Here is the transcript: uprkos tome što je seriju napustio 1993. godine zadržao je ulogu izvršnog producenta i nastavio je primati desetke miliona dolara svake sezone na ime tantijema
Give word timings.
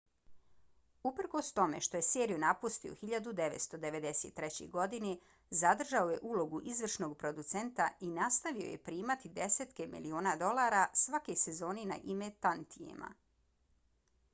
uprkos 1.07 1.49
tome 1.57 1.81
što 1.87 1.97
je 1.99 2.05
seriju 2.07 2.39
napustio 2.43 2.95
1993. 3.01 4.57
godine 4.77 5.11
zadržao 5.61 6.09
je 6.13 6.17
ulogu 6.31 6.63
izvršnog 6.73 7.15
producenta 7.25 7.87
i 8.09 8.11
nastavio 8.17 8.65
je 8.73 8.83
primati 8.89 9.33
desetke 9.39 9.89
miliona 9.95 10.35
dolara 10.47 10.81
svake 11.07 11.37
sezone 11.45 11.85
na 11.95 12.03
ime 12.17 12.31
tantijema 12.47 13.13